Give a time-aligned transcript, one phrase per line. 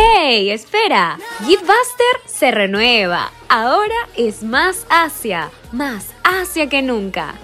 [0.00, 0.50] ¡Hey!
[0.50, 1.18] Espera.
[1.56, 3.32] Buster se renueva.
[3.48, 5.50] Ahora es más Asia.
[5.72, 7.34] Más Asia que nunca.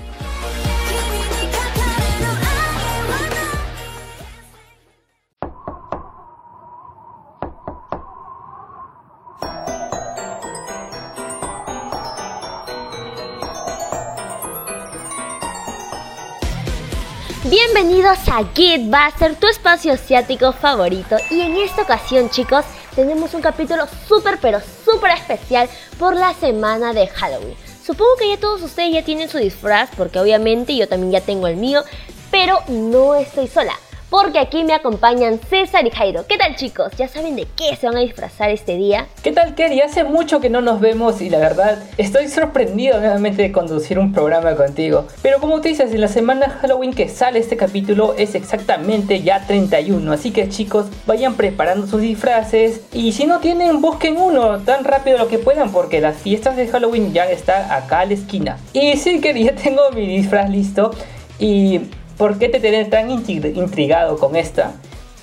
[17.51, 21.17] Bienvenidos a Buster, tu espacio asiático favorito.
[21.31, 22.65] Y en esta ocasión, chicos,
[22.97, 27.55] tenemos un capítulo súper, pero súper especial por la semana de Halloween.
[27.85, 31.47] Supongo que ya todos ustedes ya tienen su disfraz, porque obviamente yo también ya tengo
[31.47, 31.85] el mío,
[32.31, 33.79] pero no estoy sola
[34.15, 36.25] porque aquí me acompañan César y Jairo.
[36.29, 36.93] ¿Qué tal chicos?
[36.97, 39.09] ¿Ya saben de qué se van a disfrazar este día?
[39.25, 39.81] ¿Qué tal Kerry?
[39.81, 44.13] Hace mucho que no nos vemos y la verdad estoy sorprendido nuevamente de conducir un
[44.13, 45.09] programa contigo.
[45.21, 49.45] Pero como te dices, en la semana Halloween que sale este capítulo es exactamente ya
[49.49, 50.13] 31.
[50.13, 55.19] Así que chicos, vayan preparando sus disfraces y si no tienen, busquen uno tan rápido
[55.19, 58.59] lo que puedan porque las fiestas de Halloween ya están acá a la esquina.
[58.75, 60.93] Y sí, Kerry, ya tengo mi disfraz listo
[61.41, 61.81] y
[62.19, 64.75] ¿Por qué te tenés tan intrigado con esta?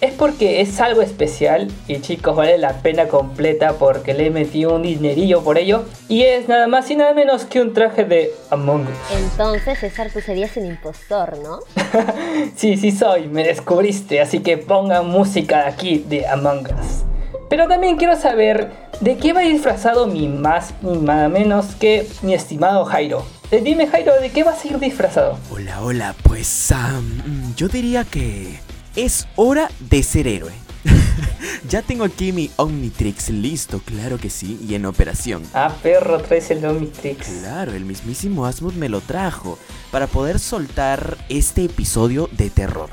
[0.02, 4.75] Es porque es algo especial y chicos vale la pena completa porque le he metido
[4.75, 8.31] un dinerillo por ello y es nada más y nada menos que un traje de
[8.50, 9.17] Among Us.
[9.17, 11.59] Entonces César tú serías un impostor, ¿no?
[12.56, 17.03] sí, sí soy, me descubriste, así que pongan música aquí de Among Us.
[17.47, 22.34] Pero también quiero saber de qué va disfrazado mi más ni nada menos que mi
[22.34, 23.23] estimado Jairo.
[23.52, 25.38] Eh, dime Jairo, ¿de qué vas a ir disfrazado?
[25.49, 28.57] Hola, hola, pues um, yo diría que
[28.95, 30.53] es hora de ser héroe.
[31.67, 35.44] ya tengo aquí mi Omnitrix listo, claro que sí, y en operación.
[35.53, 37.27] Ah, perro, traes el Omnitrix.
[37.41, 39.59] Claro, el mismísimo Asmund me lo trajo
[39.91, 42.89] para poder soltar este episodio de terror.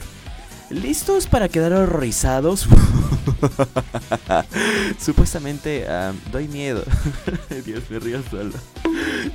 [0.70, 2.68] ¿Listos para quedar horrorizados?
[4.98, 6.84] Supuestamente ah, doy miedo.
[7.64, 8.52] Dios, me río solo.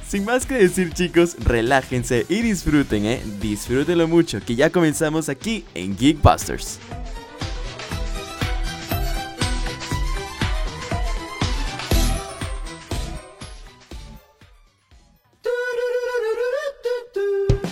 [0.07, 3.23] Sin más que decir, chicos, relájense y disfruten, ¿eh?
[3.41, 6.79] Disfrútenlo mucho, que ya comenzamos aquí en Geekbusters.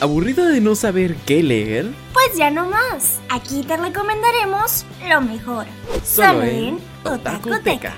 [0.01, 1.85] ¿Aburrido de no saber qué leer?
[2.23, 3.19] Pues ya no más.
[3.29, 5.65] Aquí te recomendaremos lo mejor.
[6.03, 7.95] Solo, en Otakuteca.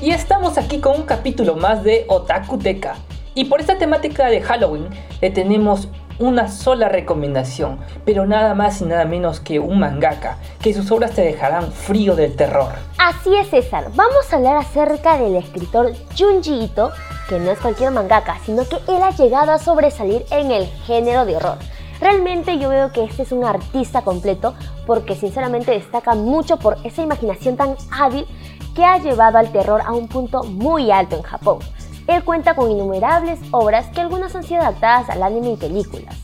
[0.00, 2.96] Y estamos aquí con un capítulo más de Otakuteca.
[3.34, 4.88] Y por esta temática de Halloween
[5.20, 5.88] le tenemos
[6.18, 11.12] una sola recomendación, pero nada más y nada menos que un mangaka, que sus obras
[11.12, 12.72] te dejarán frío del terror.
[12.98, 16.90] Así es César, vamos a hablar acerca del escritor Junji Ito,
[17.28, 21.24] que no es cualquier mangaka, sino que él ha llegado a sobresalir en el género
[21.24, 21.58] de horror.
[22.00, 24.54] Realmente yo veo que este es un artista completo
[24.86, 28.26] porque sinceramente destaca mucho por esa imaginación tan hábil
[28.74, 31.58] que ha llevado al terror a un punto muy alto en Japón.
[32.06, 36.16] Él cuenta con innumerables obras que algunas han sido adaptadas al anime y películas.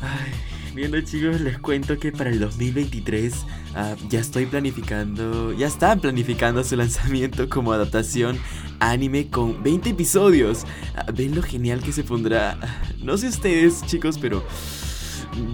[0.00, 0.32] Ay,
[0.74, 3.34] viendo chicos, les cuento que para el 2023
[3.74, 8.38] ah, ya estoy planificando, ya están planificando su lanzamiento como adaptación
[8.78, 10.64] anime con 20 episodios.
[10.94, 12.56] Ah, ven lo genial que se pondrá.
[13.02, 14.44] No sé ustedes chicos, pero...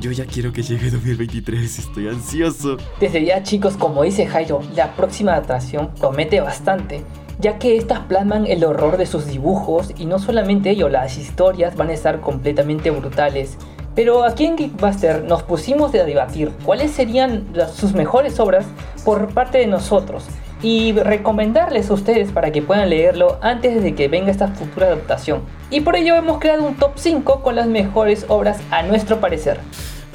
[0.01, 2.79] Yo ya quiero que llegue 2023, estoy ansioso.
[3.01, 7.05] Desde ya chicos, como dice Jairo, la próxima adaptación promete bastante
[7.39, 11.77] ya que estas plasman el horror de sus dibujos y no solamente ello, las historias
[11.77, 13.57] van a estar completamente brutales.
[13.95, 18.67] Pero aquí en Geekbuster nos pusimos a debatir cuáles serían sus mejores obras
[19.05, 20.25] por parte de nosotros
[20.63, 25.43] y recomendarles a ustedes para que puedan leerlo antes de que venga esta futura adaptación.
[25.71, 29.61] Y por ello hemos creado un top 5 con las mejores obras a nuestro parecer.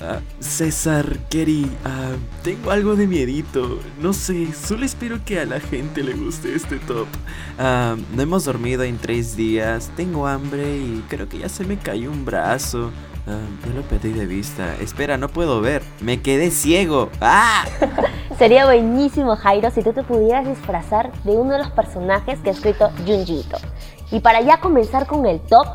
[0.02, 3.80] Ah, César, Kerry, ah, tengo algo de miedito.
[4.00, 7.08] No sé, solo espero que a la gente le guste este top.
[7.58, 11.78] Ah, no hemos dormido en tres días, tengo hambre y creo que ya se me
[11.78, 12.92] cayó un brazo.
[13.28, 14.76] yo lo perdí de vista.
[14.78, 15.84] Espera, no puedo ver.
[16.02, 17.10] Me quedé ciego.
[17.20, 17.66] ¡Ah!
[18.40, 22.54] Sería buenísimo, Jairo, si tú te pudieras disfrazar de uno de los personajes que ha
[22.54, 23.58] escrito Junjito.
[24.12, 25.68] Y para ya comenzar con el top,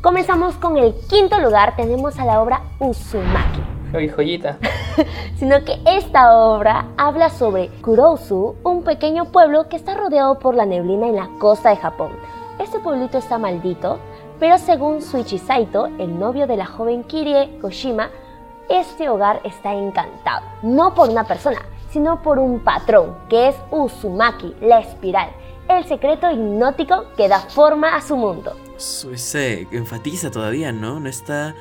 [0.00, 3.60] Comenzamos con el quinto lugar, tenemos a la obra Uzumaki.
[3.92, 4.56] Ay, joyita.
[5.38, 10.66] Sino que esta obra habla sobre Kurosu, un pequeño pueblo que está rodeado por la
[10.66, 12.12] neblina en la costa de Japón.
[12.60, 13.98] Este pueblito está maldito,
[14.38, 18.10] pero según Suichi Saito, el novio de la joven Kirie Koshima,
[18.68, 24.54] este hogar está encantado, no por una persona, sino por un patrón, que es Uzumaki,
[24.60, 25.30] la espiral,
[25.68, 28.52] el secreto hipnótico que da forma a su mundo.
[28.78, 31.00] Se enfatiza todavía, ¿no?
[31.00, 31.54] No está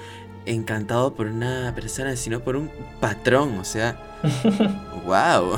[0.45, 2.69] encantado por una persona, sino por un
[2.99, 3.99] patrón, o sea...
[5.05, 5.57] ¡Wow!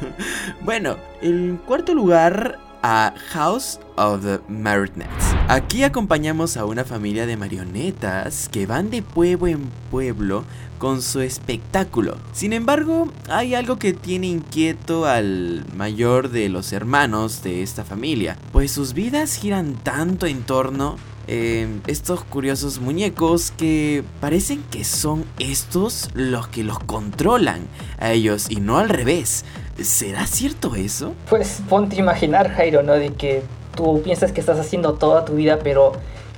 [0.62, 5.25] bueno, en cuarto lugar a House of the Marionettes.
[5.48, 10.42] Aquí acompañamos a una familia de marionetas que van de pueblo en pueblo
[10.78, 12.16] con su espectáculo.
[12.32, 18.36] Sin embargo, hay algo que tiene inquieto al mayor de los hermanos de esta familia,
[18.50, 20.96] pues sus vidas giran tanto en torno
[21.28, 27.68] eh, estos curiosos muñecos que parecen que son estos los que los controlan
[28.00, 29.44] a ellos y no al revés.
[29.80, 31.14] ¿Será cierto eso?
[31.30, 32.94] Pues ponte a imaginar, Jairo, ¿no?
[32.94, 33.44] De que
[33.76, 35.92] tú piensas que estás haciendo toda tu vida, pero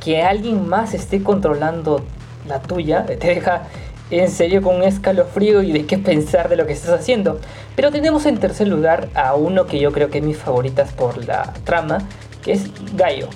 [0.05, 2.03] que alguien más esté controlando
[2.47, 3.63] la tuya, te deja
[4.11, 7.39] en serio con un escalofrío y de qué pensar de lo que estás haciendo.
[7.77, 11.25] Pero tenemos en tercer lugar a uno que yo creo que es mi favoritas por
[11.27, 11.99] la trama,
[12.43, 13.29] que es Gaio.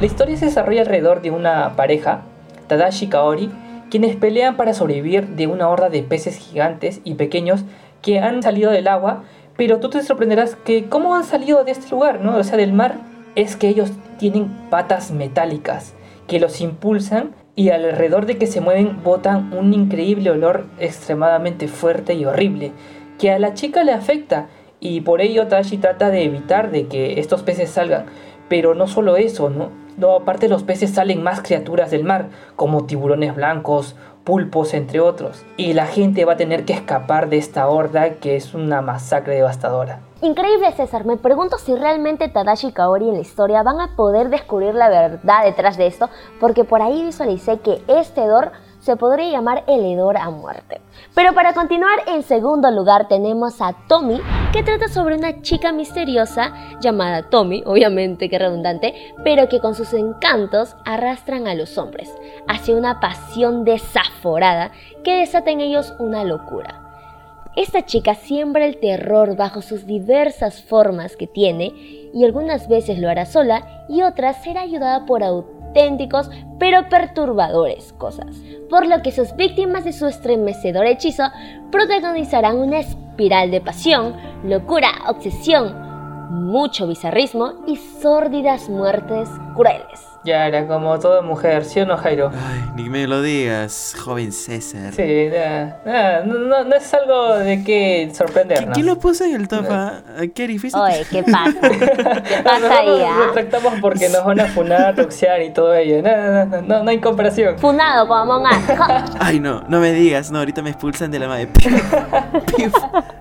[0.00, 2.22] La historia se desarrolla alrededor de una pareja,
[2.68, 3.50] Tadashi Kaori,
[3.90, 7.64] quienes pelean para sobrevivir de una horda de peces gigantes y pequeños
[8.02, 9.24] que han salido del agua,
[9.56, 12.36] pero tú te sorprenderás que cómo han salido de este lugar, ¿no?
[12.36, 12.94] O sea, del mar,
[13.34, 15.94] es que ellos tienen patas metálicas
[16.26, 22.14] que los impulsan y alrededor de que se mueven botan un increíble olor extremadamente fuerte
[22.14, 22.72] y horrible
[23.18, 24.48] que a la chica le afecta
[24.80, 28.06] y por ello Tadashi trata de evitar de que estos peces salgan.
[28.48, 29.70] Pero no solo eso, ¿no?
[29.96, 33.94] No, aparte los peces salen más criaturas del mar, como tiburones blancos,
[34.24, 35.44] pulpos, entre otros.
[35.56, 39.34] Y la gente va a tener que escapar de esta horda que es una masacre
[39.34, 40.00] devastadora.
[40.22, 44.28] Increíble César, me pregunto si realmente Tadashi y Kaori en la historia van a poder
[44.28, 49.30] descubrir la verdad detrás de esto, porque por ahí visualicé que este Dor se podría
[49.30, 50.80] llamar el hedor a muerte.
[51.14, 54.20] Pero para continuar, en segundo lugar tenemos a Tommy,
[54.52, 59.92] que trata sobre una chica misteriosa llamada Tommy, obviamente que redundante, pero que con sus
[59.94, 62.12] encantos arrastran a los hombres
[62.48, 64.72] hacia una pasión desaforada
[65.04, 66.80] que desata en ellos una locura.
[67.56, 71.72] Esta chica siembra el terror bajo sus diversas formas que tiene
[72.14, 75.24] y algunas veces lo hará sola y otras será ayudada por
[75.70, 78.36] auténticos pero perturbadores cosas,
[78.68, 81.24] por lo que sus víctimas de su estremecedor hechizo
[81.70, 84.14] protagonizarán una espiral de pasión,
[84.44, 85.89] locura, obsesión,
[86.30, 90.10] mucho bizarrismo y sórdidas muertes crueles.
[90.22, 92.30] Ya era como toda mujer, ¿sí o no, Jairo?
[92.30, 94.92] Ay, ni me lo digas, joven César.
[94.92, 95.30] Sí,
[95.86, 98.74] no, no, no, es algo de que sorprendernos.
[98.74, 99.64] ¿Quién lo puso en el top?
[99.70, 100.02] Ah,
[100.34, 100.78] ¿Qué difícil?
[100.78, 101.58] Oye, ¿qué pasa?
[101.62, 102.98] ¿Qué pasa ahí?
[102.98, 106.02] Nos retractamos porque nos van a funar, toxear y todo ello.
[106.02, 107.58] No, no, no, no, hay comparación.
[107.58, 108.46] Funado como Among.
[109.20, 110.30] Ay, no, no me digas.
[110.30, 111.48] No, ahorita me expulsan de la madre.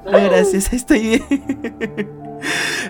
[0.10, 2.10] No, gracias, estoy bien.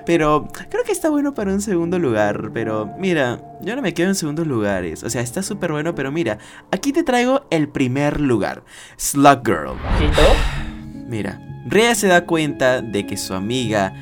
[0.09, 2.49] Pero creo que está bueno para un segundo lugar.
[2.51, 5.03] Pero mira, yo no me quedo en segundos lugares.
[5.03, 6.39] O sea, está súper bueno, pero mira,
[6.71, 8.63] aquí te traigo el primer lugar.
[8.97, 9.77] Slug Girl.
[11.07, 13.93] Mira, Rhea se da cuenta de que su amiga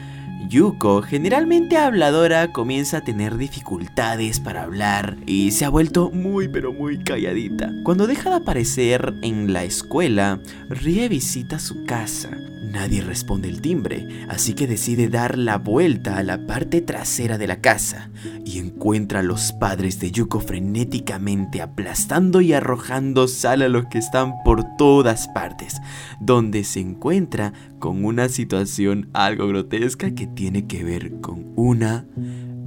[0.47, 6.71] Yuko, generalmente habladora, comienza a tener dificultades para hablar y se ha vuelto muy pero
[6.71, 7.69] muy calladita.
[7.83, 10.39] Cuando deja de aparecer en la escuela,
[10.69, 12.29] Rie visita su casa.
[12.71, 17.47] Nadie responde el timbre, así que decide dar la vuelta a la parte trasera de
[17.47, 18.09] la casa
[18.45, 23.99] y encuentra a los padres de Yuko frenéticamente aplastando y arrojando sal a los que
[23.99, 25.77] están por todas partes,
[26.19, 32.05] donde se encuentra con una situación algo grotesca que tiene que ver con una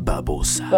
[0.04, 0.68] babosa.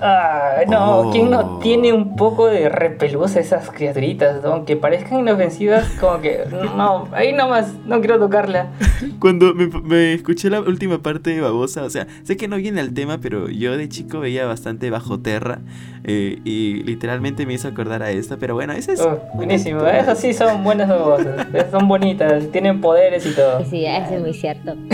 [0.00, 1.58] Ah, no, ¿quién no oh.
[1.58, 4.44] tiene un poco de repelús a esas criaturitas?
[4.44, 6.44] Aunque parezcan inofensivas, como que
[6.76, 8.68] no, ahí nomás, no quiero tocarla.
[9.18, 12.94] Cuando me, escuché la última parte de Babosa, o sea, sé que no viene al
[12.94, 15.58] tema, pero yo de chico veía bastante Bajo Terra
[16.04, 19.00] eh, y literalmente me hizo acordar a esta, pero bueno, esa es...
[19.00, 23.64] Oh, buenísimo, esas sí son buenas babosas, son bonitas, tienen poderes y todo.
[23.64, 24.76] Sí, eso es muy cierto.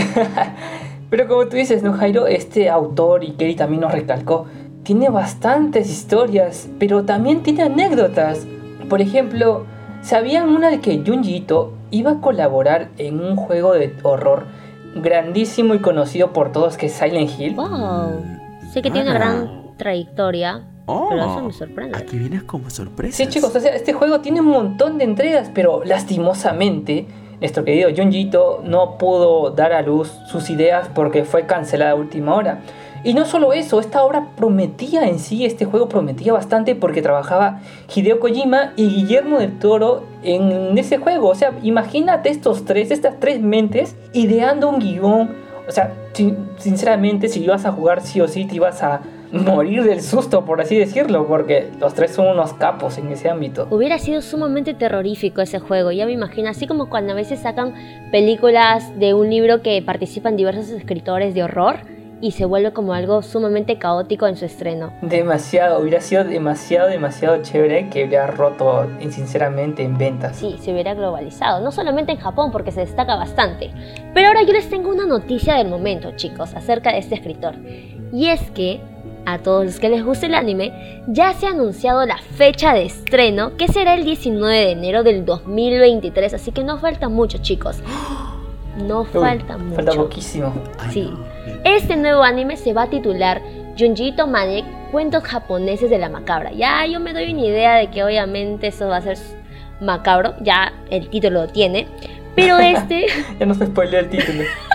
[1.09, 2.27] pero como tú dices, ¿no, Jairo?
[2.27, 4.45] Este autor, y Kerry también nos recalcó,
[4.83, 8.45] tiene bastantes historias, pero también tiene anécdotas.
[8.89, 9.65] Por ejemplo,
[10.01, 14.45] ¿sabían una de que Junji Ito iba a colaborar en un juego de horror
[14.95, 17.55] grandísimo y conocido por todos que es Silent Hill?
[17.55, 18.23] Wow.
[18.71, 20.63] Sé que tiene una gran trayectoria.
[20.85, 21.97] pero eso me sorprende.
[21.97, 23.17] Aquí vienes como sorpresa.
[23.17, 27.07] Sí, chicos, o sea, este juego tiene un montón de entregas, pero lastimosamente,
[27.39, 31.95] nuestro querido Junji Ito no pudo dar a luz sus ideas porque fue cancelada a
[31.95, 32.61] última hora.
[33.03, 37.59] Y no solo eso, esta obra prometía en sí, este juego prometía bastante porque trabajaba
[37.93, 41.29] Hideo Kojima y Guillermo del Toro en ese juego.
[41.29, 45.35] O sea, imagínate estos tres, estas tres mentes ideando un guion.
[45.67, 45.93] O sea,
[46.57, 49.01] sinceramente, si ibas a jugar sí o sí, te ibas a
[49.45, 53.67] morir del susto, por así decirlo, porque los tres son unos capos en ese ámbito.
[53.69, 57.73] Hubiera sido sumamente terrorífico ese juego, ya me imagino, así como cuando a veces sacan
[58.11, 63.21] películas de un libro que participan diversos escritores de horror y se vuelve como algo
[63.21, 64.93] sumamente caótico en su estreno.
[65.01, 70.37] Demasiado, hubiera sido demasiado, demasiado chévere que hubiera roto sinceramente en ventas.
[70.37, 73.71] Sí, se hubiera globalizado, no solamente en Japón porque se destaca bastante.
[74.13, 77.55] Pero ahora yo les tengo una noticia del momento, chicos, acerca de este escritor.
[78.11, 78.81] Y es que
[79.25, 82.85] a todos los que les guste el anime, ya se ha anunciado la fecha de
[82.85, 87.79] estreno, que será el 19 de enero del 2023, así que no falta mucho, chicos.
[88.75, 89.75] No falta mucho.
[89.75, 90.53] Falta poquísimo.
[90.91, 91.09] Sí.
[91.63, 93.41] Este nuevo anime se va a titular
[93.79, 96.51] Junjito Maniac, Cuentos japoneses de la macabra.
[96.51, 99.17] Ya yo me doy una idea de que obviamente eso va a ser
[99.79, 101.87] macabro, ya el título lo tiene.
[102.35, 103.05] Pero este...
[103.39, 104.43] ya no se spoilea el título.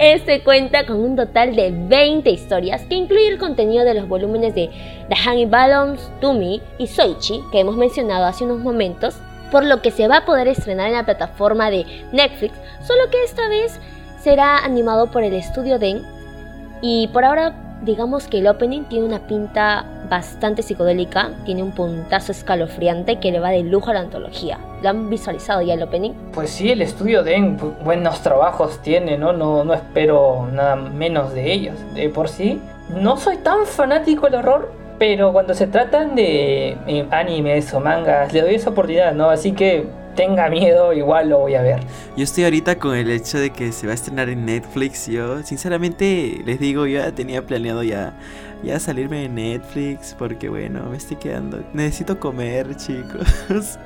[0.00, 4.54] Este cuenta con un total de 20 historias que incluye el contenido de los volúmenes
[4.54, 4.70] de
[5.10, 9.18] The Hanging Balloons, Tumi y Soichi que hemos mencionado hace unos momentos,
[9.52, 13.22] por lo que se va a poder estrenar en la plataforma de Netflix, solo que
[13.24, 13.78] esta vez
[14.22, 16.00] será animado por el estudio Den
[16.80, 22.32] y por ahora digamos que el opening tiene una pinta bastante psicodélica, tiene un puntazo
[22.32, 24.58] escalofriante que le va de lujo a la antología.
[24.82, 26.12] ¿Lo han visualizado ya el opening?
[26.34, 29.32] Pues sí, el estudio Den buenos trabajos tiene, ¿no?
[29.32, 31.76] No, no espero nada menos de ellos.
[31.94, 37.06] De por sí, no soy tan fanático del horror, pero cuando se tratan de eh,
[37.10, 39.30] animes o mangas, le doy esa oportunidad, ¿no?
[39.30, 41.80] Así que tenga miedo, igual lo voy a ver.
[42.16, 45.06] Yo estoy ahorita con el hecho de que se va a estrenar en Netflix.
[45.06, 48.12] Yo, sinceramente, les digo, yo ya tenía planeado ya,
[48.62, 51.62] ya salirme de Netflix porque, bueno, me estoy quedando.
[51.72, 53.26] Necesito comer, chicos.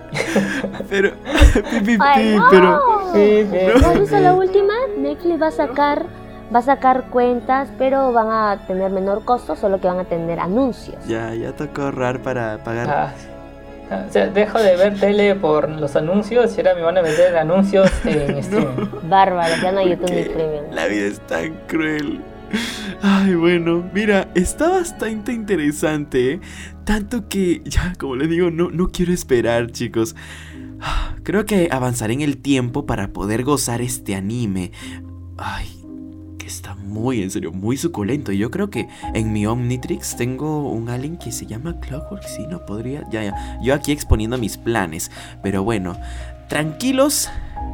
[0.90, 1.12] pero,
[2.00, 2.48] Ay, no.
[2.50, 3.78] pero.
[3.80, 4.74] ¿No has visto la última?
[4.98, 6.06] Netflix va a sacar
[6.54, 10.38] va a sacar cuentas, pero van a tener menor costo, solo que van a tener
[10.38, 11.04] anuncios.
[11.06, 12.88] Ya, ya tocó ahorrar para pagar.
[12.88, 13.12] Ah,
[13.90, 17.36] o sea, dejo de ver tele por los anuncios y ahora me van a meter
[17.36, 18.86] anuncios en streaming.
[19.08, 20.64] Bárbaro, ya no hay YouTube ni premium.
[20.72, 22.20] La vida es tan cruel.
[23.02, 26.40] Ay, bueno, mira, está bastante interesante, ¿eh?
[26.84, 30.14] tanto que ya, como les digo, no, no quiero esperar, chicos.
[31.22, 34.72] Creo que avanzaré en el tiempo para poder gozar este anime.
[35.36, 35.83] Ay,
[36.46, 38.32] está muy, en serio, muy suculento.
[38.32, 42.24] Yo creo que en mi Omnitrix tengo un alien que se llama Clockwork.
[42.24, 43.08] Si no podría.
[43.10, 43.58] Ya, ya.
[43.62, 45.10] Yo aquí exponiendo mis planes.
[45.42, 45.96] Pero bueno,
[46.48, 47.28] tranquilos,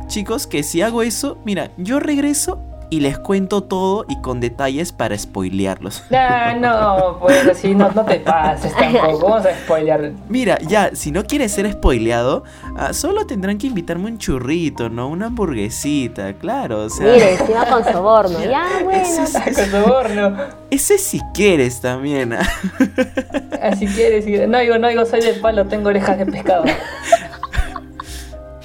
[0.07, 4.93] chicos, que si hago eso, mira, yo regreso y les cuento todo y con detalles
[4.93, 6.03] para spoilearlos.
[6.11, 9.29] No, no, pues así no, no te pases tampoco.
[9.29, 10.13] Vamos a spoilear.
[10.29, 12.43] Mira, ya, si no quieres ser spoileado,
[12.73, 15.09] uh, solo tendrán que invitarme un churrito, ¿no?
[15.09, 17.13] Una hamburguesita, claro, o sea.
[17.13, 19.03] Mire, encima con soborno, ya, bueno.
[19.03, 20.37] Ese, con soborno.
[20.71, 22.33] Ese si quieres también.
[22.33, 26.65] Así ah, quieres, no digo, no digo, soy de palo, tengo orejas de pescado.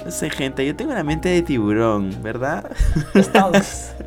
[0.04, 2.70] No sé, gente, yo tengo una mente de tiburón, ¿verdad?
[3.16, 3.92] Stonks.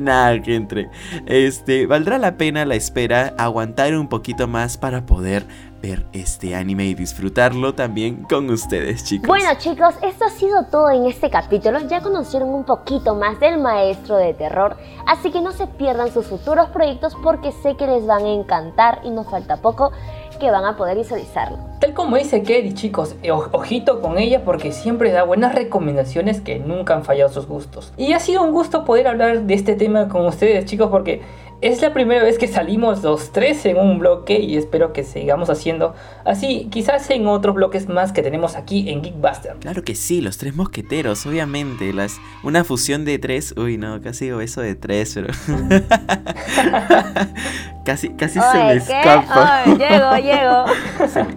[0.00, 0.88] Nada, que.
[1.26, 5.44] Este, valdrá la pena la espera, aguantar un poquito más para poder
[5.82, 9.28] ver este anime y disfrutarlo también con ustedes, chicos.
[9.28, 11.80] Bueno, chicos, esto ha sido todo en este capítulo.
[11.80, 16.26] Ya conocieron un poquito más del maestro de terror, así que no se pierdan sus
[16.26, 19.92] futuros proyectos porque sé que les van a encantar y nos falta poco
[20.38, 21.58] que van a poder visualizarlo.
[21.94, 26.94] Como dice Kerry, chicos, eh, ojito con ella porque siempre da buenas recomendaciones que nunca
[26.94, 27.92] han fallado sus gustos.
[27.96, 31.22] Y ha sido un gusto poder hablar de este tema con ustedes, chicos, porque
[31.62, 35.50] es la primera vez que salimos los tres en un bloque y espero que sigamos
[35.50, 39.56] haciendo así, quizás en otros bloques más que tenemos aquí en Geekbuster.
[39.60, 41.92] Claro que sí, los tres mosqueteros, obviamente.
[41.92, 43.54] Las, una fusión de tres.
[43.56, 45.28] Uy, no, casi digo eso de tres, pero.
[47.84, 49.64] casi casi se me escapa.
[49.66, 50.64] llego, llego.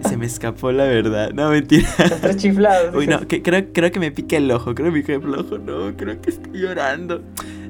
[0.08, 1.32] Se, me escapó la verdad.
[1.32, 1.88] No, mentira.
[1.98, 2.94] Los tres chiflados.
[2.94, 4.74] Uy, no, creo, creo que me pique el ojo.
[4.74, 5.58] Creo que me pique el ojo.
[5.58, 7.20] No, creo que estoy llorando.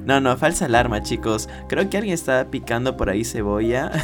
[0.05, 1.49] No, no, falsa alarma, chicos.
[1.69, 3.91] Creo que alguien está picando por ahí cebolla.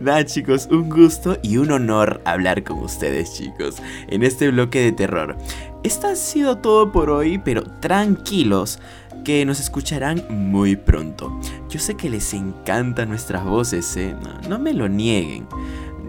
[0.00, 3.76] Nada, chicos, un gusto y un honor hablar con ustedes, chicos,
[4.08, 5.36] en este bloque de terror.
[5.82, 8.78] Esto ha sido todo por hoy, pero tranquilos
[9.24, 11.38] que nos escucharán muy pronto.
[11.68, 14.14] Yo sé que les encantan nuestras voces, ¿eh?
[14.22, 15.46] no, no me lo nieguen.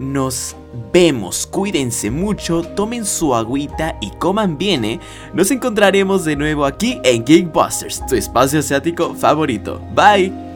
[0.00, 0.56] Nos
[0.94, 5.00] vemos, cuídense mucho, tomen su agüita y coman bien, ¿eh?
[5.34, 9.78] Nos encontraremos de nuevo aquí en Geekbusters, tu espacio asiático favorito.
[9.94, 10.49] Bye.